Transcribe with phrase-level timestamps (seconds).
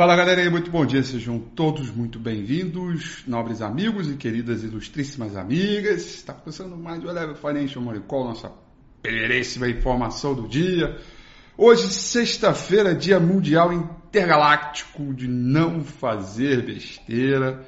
[0.00, 6.00] Fala galera, muito bom dia, sejam todos muito bem-vindos, nobres amigos e queridas ilustríssimas amigas.
[6.00, 8.50] Está começando mais o Eleven Financial Money Call, nossa
[9.02, 10.98] pereíssima informação do dia.
[11.54, 17.62] Hoje, sexta-feira, dia mundial intergaláctico de não fazer besteira.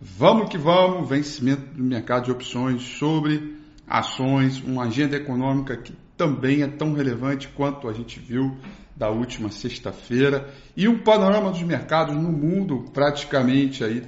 [0.00, 3.56] Vamos que vamos, vencimento do mercado de opções sobre
[3.88, 8.56] ações, uma agenda econômica que também é tão relevante quanto a gente viu
[8.96, 14.02] da última sexta-feira e um panorama dos mercados no mundo praticamente aí,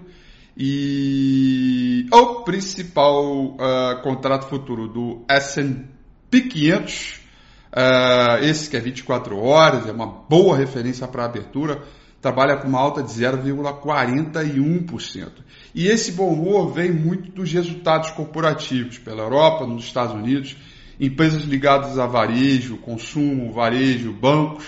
[0.55, 7.27] E o principal uh, contrato futuro do S&P 500,
[7.73, 11.81] uh, esse que é 24 horas, é uma boa referência para abertura,
[12.21, 15.29] trabalha com uma alta de 0,41%.
[15.73, 20.57] E esse bom humor vem muito dos resultados corporativos pela Europa, nos Estados Unidos,
[20.99, 24.65] empresas ligadas a varejo, consumo, varejo, bancos,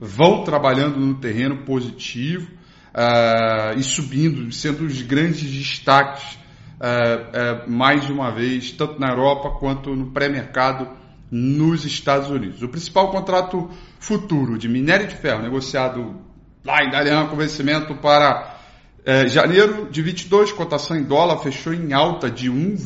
[0.00, 2.48] vão trabalhando no terreno positivo
[2.94, 6.38] uh, e subindo, sendo os grandes destaques,
[6.80, 10.88] uh, uh, mais uma vez, tanto na Europa quanto no pré-mercado
[11.30, 12.62] nos Estados Unidos.
[12.62, 16.20] O principal contrato futuro de minério de ferro negociado
[16.64, 18.58] lá em Dalian com vencimento para
[19.04, 22.76] é, janeiro de 22, cotação em dólar fechou em alta de 1,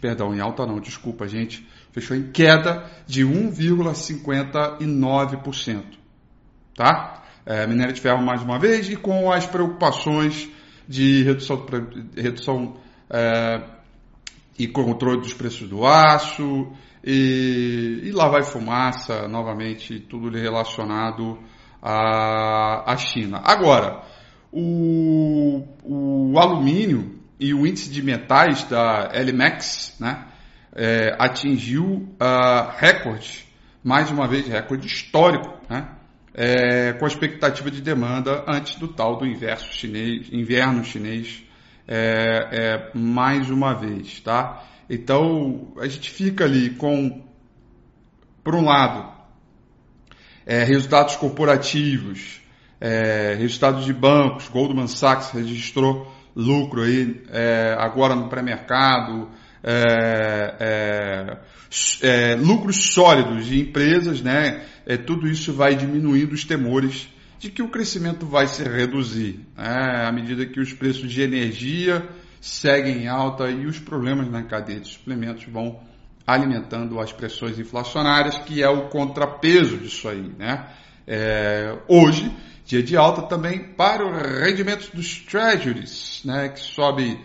[0.00, 5.84] perdão, em alta não, desculpa gente, fechou em queda de 1,59%,
[6.74, 7.22] tá?
[7.46, 10.48] É, minério de ferro mais uma vez e com as preocupações
[10.88, 11.64] de redução,
[12.16, 12.78] redução
[13.08, 13.62] é,
[14.60, 16.70] e controle dos preços do aço
[17.02, 21.38] e, e lá vai fumaça novamente, tudo relacionado
[21.80, 23.40] a, a China.
[23.42, 24.02] Agora,
[24.52, 30.26] o, o alumínio e o índice de metais da LMEX né,
[30.76, 31.86] é, atingiu
[32.20, 33.46] uh, recorde,
[33.82, 35.88] mais uma vez recorde histórico, né,
[36.34, 41.48] é, com a expectativa de demanda antes do tal do inverno chinês, inverno chinês
[41.86, 44.20] é, é, mais uma vez.
[44.20, 44.64] Tá?
[44.88, 47.22] Então a gente fica ali com,
[48.42, 49.12] por um lado,
[50.46, 52.40] é, resultados corporativos,
[52.80, 59.28] é, resultados de bancos, Goldman Sachs registrou lucro aí é, agora no pré-mercado,
[59.62, 61.36] é,
[62.36, 64.64] lucros sólidos de empresas, né?
[65.06, 67.08] tudo isso vai diminuindo os temores
[67.40, 70.04] de que o crescimento vai se reduzir né?
[70.06, 72.06] à medida que os preços de energia
[72.38, 75.80] seguem em alta e os problemas na cadeia de suplementos vão
[76.26, 80.30] alimentando as pressões inflacionárias, que é o contrapeso disso aí.
[80.38, 80.66] Né?
[81.06, 82.30] É, hoje,
[82.66, 87.18] dia de alta também para o rendimento dos treasuries, né, que sobe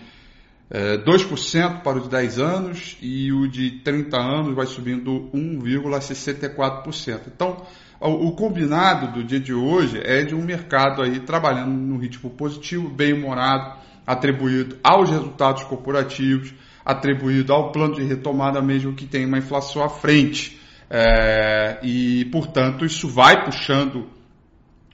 [0.69, 7.21] é, 2% para os de 10 anos e o de 30 anos vai subindo 1,64%.
[7.27, 7.65] Então,
[7.99, 12.29] o, o combinado do dia de hoje é de um mercado aí trabalhando no ritmo
[12.31, 16.53] positivo, bem humorado, atribuído aos resultados corporativos,
[16.83, 20.59] atribuído ao plano de retomada mesmo que tem uma inflação à frente.
[20.89, 24.07] É, e, portanto, isso vai puxando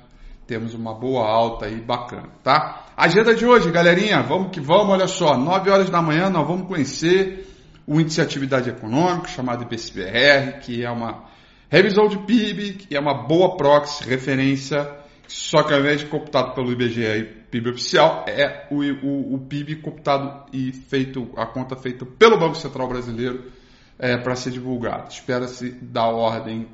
[0.51, 2.87] temos uma boa alta aí bacana, tá?
[2.97, 6.67] Agenda de hoje, galerinha, vamos que vamos, olha só, 9 horas da manhã nós vamos
[6.67, 7.47] conhecer
[7.87, 11.23] o Índice de Atividade Econômica, chamado IPCBR, que é uma
[11.69, 14.91] revisão de PIB, que é uma boa proxy, referência,
[15.31, 19.39] só que ao invés de computado pelo IBGE e PIB oficial, é o, o, o
[19.39, 23.49] PIB computado e feito, a conta feita pelo Banco Central Brasileiro
[23.97, 25.09] é, para ser divulgado.
[25.09, 26.67] Espera-se da ordem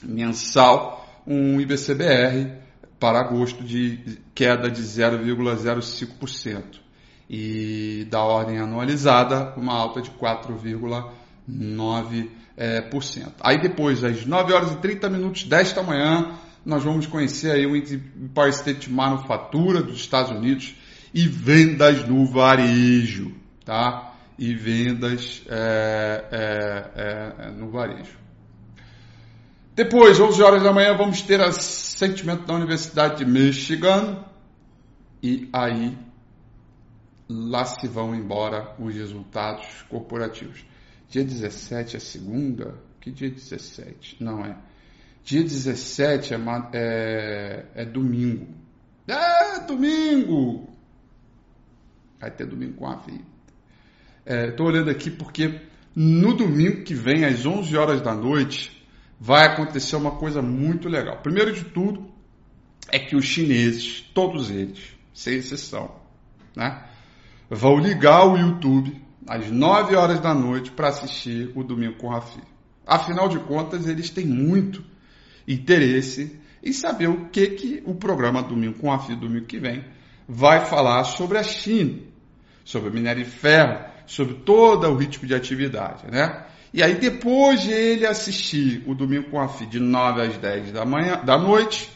[0.00, 2.52] mensal um IBCBR
[3.00, 6.62] para agosto de queda de 0,05%
[7.28, 12.28] e da ordem anualizada uma alta de 4,9%.
[12.56, 12.88] É,
[13.40, 17.76] Aí depois, às 9 horas e 30 minutos desta manhã, nós vamos conhecer aí o
[17.76, 20.74] Empire State Manufatura dos Estados Unidos
[21.12, 24.14] e vendas no varejo, tá?
[24.38, 28.16] E vendas é, é, é, no varejo.
[29.74, 34.24] Depois, 11 horas da manhã, vamos ter assentimento da Universidade de Michigan.
[35.22, 35.96] E aí,
[37.28, 40.64] lá se vão embora os resultados corporativos.
[41.08, 42.74] Dia 17 é segunda?
[43.00, 44.22] Que dia 17?
[44.22, 44.56] Não é.
[45.24, 46.38] Dia 17 é,
[46.72, 48.48] é, é domingo.
[49.06, 50.68] É, domingo!
[52.20, 53.24] Vai ter domingo com a vida.
[54.24, 55.60] Estou é, olhando aqui porque
[55.94, 58.84] no domingo que vem, às 11 horas da noite,
[59.18, 61.20] vai acontecer uma coisa muito legal.
[61.22, 62.10] Primeiro de tudo,
[62.88, 65.94] é que os chineses, todos eles, sem exceção,
[66.56, 66.84] né,
[67.48, 72.40] vão ligar o YouTube às 9 horas da noite para assistir o Domingo com Rafi.
[72.86, 74.91] Afinal de contas, eles têm muito
[75.46, 79.84] interesse em saber o que, que o programa Domingo com Rafi, domingo que vem,
[80.28, 81.98] vai falar sobre a China,
[82.64, 86.44] sobre o minério de ferro, sobre todo o ritmo de atividade, né?
[86.72, 90.72] E aí depois de ele assistir o Domingo com a FI de 9 às 10
[90.72, 91.90] da manhã, da noite,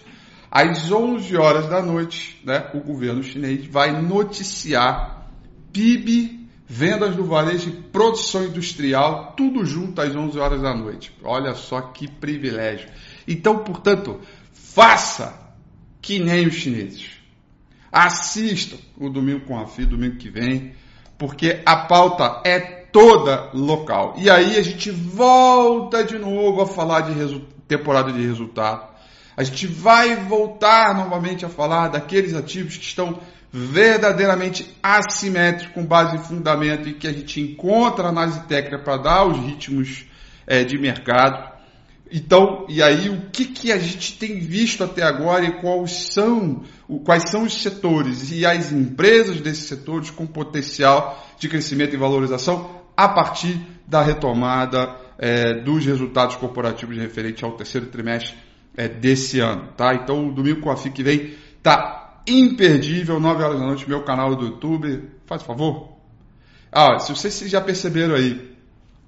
[0.51, 5.29] às 11 horas da noite, né, o governo chinês vai noticiar
[5.73, 11.13] PIB, vendas do varejo e produção industrial, tudo junto às 11 horas da noite.
[11.23, 12.89] Olha só que privilégio.
[13.27, 14.21] Então, portanto,
[14.53, 15.35] faça
[16.01, 17.11] que nem os chineses.
[17.91, 20.75] Assistam o Domingo com a FI, domingo que vem,
[21.17, 24.15] porque a pauta é toda local.
[24.19, 28.87] E aí a gente volta de novo a falar de temporada de resultado.
[29.37, 33.19] A gente vai voltar novamente a falar daqueles ativos que estão
[33.53, 39.25] verdadeiramente assimétricos, com base em fundamento e que a gente encontra análise técnica para dar
[39.27, 40.07] os ritmos
[40.47, 41.56] é, de mercado.
[42.11, 46.63] Então, e aí o que, que a gente tem visto até agora e quais são,
[47.05, 52.71] quais são os setores e as empresas desses setores com potencial de crescimento e valorização
[52.97, 58.35] a partir da retomada é, dos resultados corporativos referente ao terceiro trimestre
[58.77, 59.95] é, desse ano, tá?
[59.95, 64.35] Então, o domingo com a FIC vem tá imperdível, 9 horas da noite, meu canal
[64.37, 65.97] do YouTube, faz favor.
[66.71, 68.55] Ah, se vocês já perceberam aí,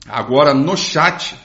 [0.08, 1.36] agora no chat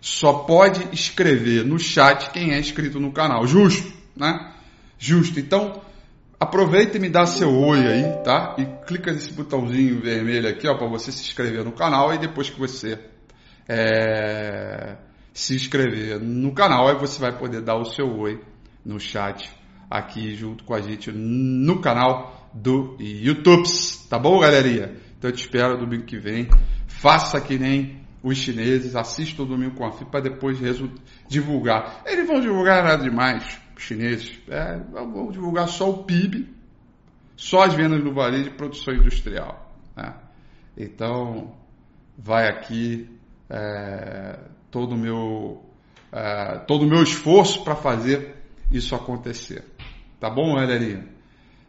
[0.00, 3.46] só pode escrever no chat quem é inscrito no canal.
[3.46, 4.54] Justo, né?
[4.98, 5.40] Justo.
[5.40, 5.80] Então,
[6.38, 8.56] aproveita e me dá seu oi aí, tá?
[8.58, 12.12] E clica nesse botãozinho vermelho aqui, ó, para você se inscrever no canal.
[12.14, 12.98] E depois que você
[13.68, 14.96] é,
[15.32, 18.40] se inscrever no canal, aí você vai poder dar o seu oi
[18.84, 19.50] no chat
[19.90, 23.64] aqui junto com a gente no canal do YouTube,
[24.08, 24.96] tá bom, galerinha?
[25.18, 26.48] Então eu te espero domingo que vem.
[26.86, 30.58] Faça que nem os chineses, assista o Domingo com a FIP para depois
[31.28, 32.02] divulgar.
[32.04, 34.36] Eles vão divulgar nada demais, chineses.
[34.48, 36.52] É, vão divulgar só o PIB,
[37.36, 39.72] só as vendas no varejo de produção industrial.
[39.96, 40.12] Né?
[40.76, 41.54] Então,
[42.18, 43.08] vai aqui
[43.48, 44.40] é,
[44.72, 45.64] todo o meu,
[46.10, 48.34] é, todo o meu esforço para fazer
[48.72, 49.64] isso acontecer.
[50.18, 51.06] Tá bom, galerinha?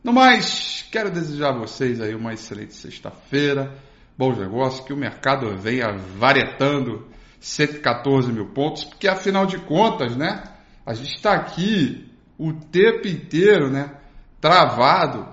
[0.04, 3.78] No mais, quero desejar a vocês aí uma excelente sexta-feira
[4.18, 7.08] bons negócios, que o mercado venha varietando
[7.40, 10.44] 114 mil pontos, porque afinal de contas, né,
[10.86, 13.96] a gente está aqui o tempo inteiro, né,
[14.42, 15.28] travado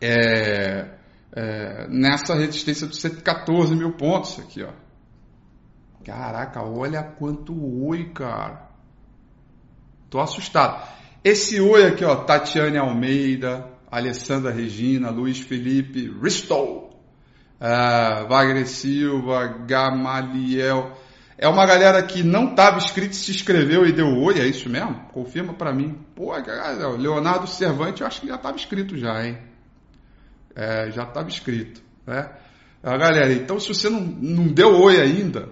[0.00, 0.88] é,
[1.32, 4.72] é, nessa resistência de 114 mil pontos aqui, ó.
[6.04, 7.54] Caraca, olha quanto
[7.84, 8.68] oi, cara.
[10.08, 10.88] Tô assustado.
[11.22, 16.87] Esse oi aqui, ó, Tatiane Almeida, Alessandra Regina, Luiz Felipe, Ristol,
[17.60, 20.96] uh, Wagner Silva, Gamaliel.
[21.36, 24.94] É uma galera que não estava inscrito, se inscreveu e deu oi, é isso mesmo?
[25.12, 25.96] Confirma para mim.
[26.14, 26.32] Pô,
[26.98, 29.38] Leonardo Cervantes, eu acho que já estava inscrito já, hein?
[30.56, 32.28] É, já estava inscrito, né?
[32.82, 35.48] Ah, galera, então se você não, não deu oi ainda,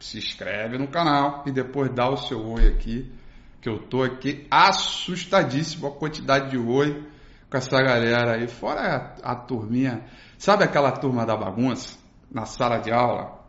[0.00, 3.12] se inscreve no canal e depois dá o seu oi aqui,
[3.60, 7.04] que eu tô aqui assustadíssimo a quantidade de oi
[7.48, 10.04] com essa galera aí, fora a, a turminha.
[10.40, 11.98] Sabe aquela turma da bagunça
[12.32, 13.44] na sala de aula?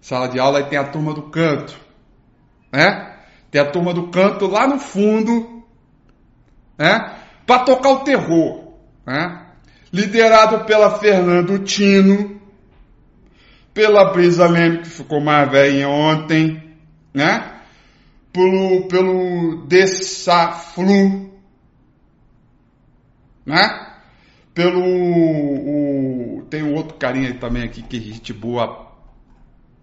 [0.00, 1.78] Sala de aula e tem a turma do canto,
[2.72, 3.18] né?
[3.50, 5.62] Tem a turma do canto lá no fundo,
[6.78, 7.14] né?
[7.46, 8.72] Para tocar o terror,
[9.06, 9.48] né?
[9.92, 12.40] Liderado pela Fernando Tino,
[13.74, 16.74] pela Brisa Leme, que ficou mais velha ontem,
[17.12, 17.60] né?
[18.32, 21.30] Pelo, pelo Dessaflu,
[23.44, 23.91] né?
[24.54, 24.80] Pelo.
[24.80, 28.92] O, tem um outro carinha também aqui que gente boa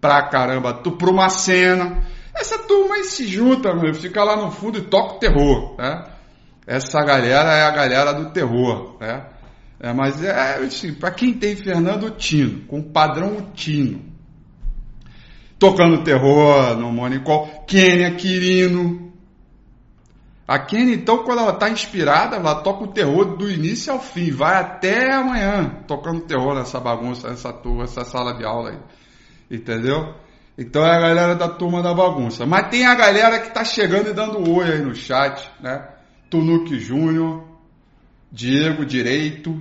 [0.00, 2.02] pra caramba, tu Prumacena.
[2.34, 6.04] Essa turma aí se junta, meu, fica lá no fundo e toca o terror, né?
[6.66, 9.26] Essa galera é a galera do terror, né?
[9.80, 14.02] É, mas é, assim, para quem tem Fernando Tino, com padrão Tino,
[15.58, 19.10] tocando terror no Monicol, Kênia Quirino.
[20.50, 24.32] A Kênia, então, quando ela está inspirada, ela toca o terror do início ao fim,
[24.32, 28.78] vai até amanhã tocando terror nessa bagunça, nessa turma, essa sala de aula aí.
[29.48, 30.12] Entendeu?
[30.58, 32.44] Então é a galera da turma da bagunça.
[32.46, 35.86] Mas tem a galera que tá chegando e dando oi aí no chat, né?
[36.28, 37.44] Tunuque Júnior,
[38.32, 39.56] Diego Direito,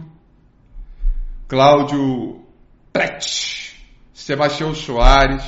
[1.47, 2.43] Cláudio
[2.91, 3.77] Pret,
[4.11, 5.43] Sebastião Soares,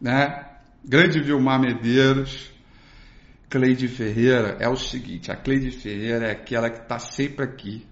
[0.00, 0.46] né?
[0.82, 2.53] Grande Vilmar Medeiros,
[3.48, 4.56] Cleide Ferreira.
[4.60, 7.86] É o seguinte, a Cleide Ferreira é aquela que tá sempre aqui,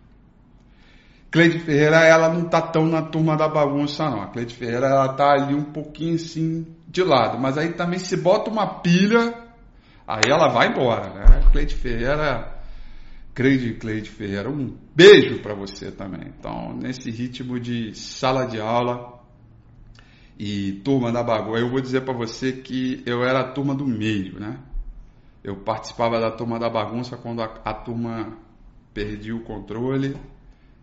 [1.33, 4.21] Cleide Ferreira, ela não tá tão na turma da bagunça, não.
[4.21, 7.41] A Cleide Ferreira, ela tá ali um pouquinho assim de lado.
[7.41, 9.35] Mas aí também se bota uma pilha,
[10.07, 11.41] aí ela vai embora, né?
[11.51, 12.53] Cleide Ferreira,
[13.35, 16.35] Cleide, Cleide Ferreira, um beijo para você também.
[16.39, 19.19] Então, nesse ritmo de sala de aula
[20.39, 23.87] e turma da bagunça, eu vou dizer para você que eu era a turma do
[23.87, 24.59] meio, né?
[25.43, 28.39] Eu participava da turma da bagunça quando a, a turma
[28.95, 30.17] perdia o controle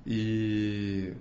[0.06, 1.14] e,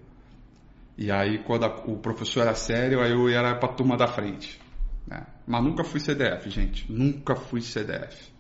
[0.97, 4.07] e aí, quando a, o professor era sério, aí eu era para a turma da
[4.07, 4.59] frente.
[5.07, 5.27] Né?
[5.47, 6.91] Mas nunca fui CDF, gente.
[6.91, 8.33] Nunca fui CDF.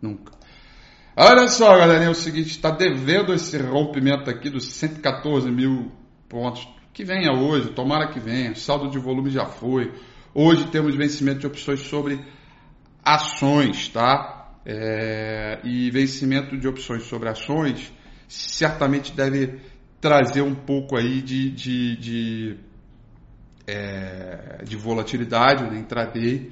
[0.00, 0.32] Nunca.
[1.16, 5.92] Olha só, galerinha, é o seguinte: está devendo esse rompimento aqui dos 114 mil
[6.28, 6.66] pontos.
[6.92, 8.54] Que venha hoje, tomara que venha.
[8.54, 9.92] Saldo de volume já foi.
[10.34, 12.24] Hoje temos vencimento de opções sobre
[13.04, 14.39] ações, tá?
[14.64, 17.90] É, e vencimento de opções sobre ações
[18.28, 19.58] certamente deve
[20.00, 22.56] trazer um pouco aí de, de, de,
[23.66, 26.50] é, de volatilidade né, intraday.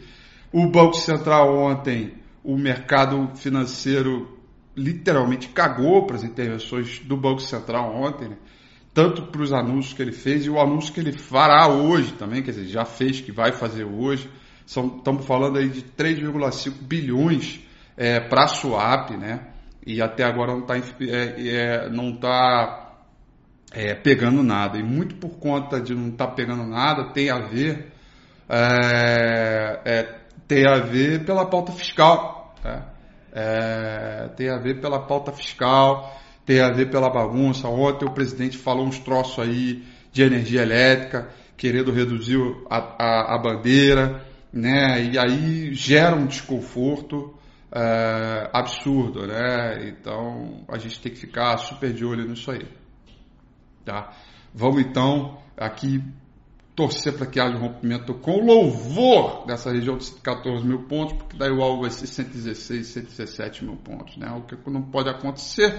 [0.53, 4.39] O Banco Central ontem, o mercado financeiro
[4.77, 8.37] literalmente cagou para as intervenções do Banco Central ontem, né?
[8.93, 12.43] tanto para os anúncios que ele fez e o anúncio que ele fará hoje também,
[12.43, 14.29] quer dizer, já fez, que vai fazer hoje.
[14.67, 17.61] Estamos falando aí de 3,5 bilhões
[17.99, 19.41] é, para a swap, né?
[19.85, 22.95] E até agora não está é, é, não tá
[23.73, 24.79] é, pegando nada.
[24.79, 27.93] E muito por conta de não estar tá pegando nada, tem a ver,
[28.49, 32.55] é, é, tem a ver pela pauta fiscal.
[32.65, 32.83] Né?
[34.37, 37.69] Tem a ver pela pauta fiscal, tem a ver pela bagunça.
[37.69, 42.39] Ontem o presidente falou uns troços aí de energia elétrica, querendo reduzir
[42.71, 45.05] a, a, a bandeira, né?
[45.05, 47.38] E aí gera um desconforto
[47.73, 49.89] é, absurdo, né?
[49.89, 52.67] Então a gente tem que ficar super de olho nisso aí.
[53.85, 54.13] Tá?
[54.55, 56.03] Vamos então aqui
[56.75, 61.37] torcer para que haja um rompimento com louvor dessa região de 14 mil pontos, porque
[61.37, 64.17] daí o alvo vai ser 116, 117 mil pontos.
[64.17, 64.31] Né?
[64.31, 65.75] O que não pode acontecer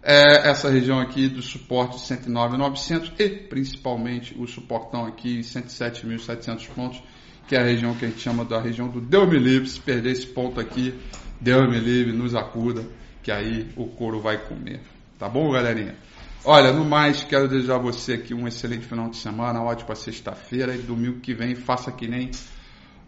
[0.00, 6.68] é essa região aqui do suporte de 109,900 e principalmente o suportão aqui em 107.700
[6.68, 7.02] pontos,
[7.48, 9.68] que é a região que a gente chama da região do Deus me livre.
[9.68, 10.94] Se perder esse ponto aqui,
[11.40, 12.84] Deus me livre, nos acuda,
[13.22, 14.80] que aí o couro vai comer.
[15.18, 15.96] Tá bom, galerinha?
[16.44, 20.74] Olha, no mais, quero desejar a você aqui um excelente final de semana, ótima sexta-feira
[20.74, 22.30] e domingo que vem faça que nem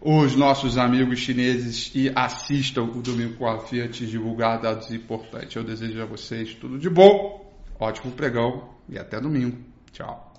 [0.01, 5.55] os nossos amigos chineses e assistam o Domingo com a Fiat divulgar dados importantes.
[5.55, 9.57] Eu desejo a vocês tudo de bom, ótimo pregão e até domingo.
[9.91, 10.33] Tchau.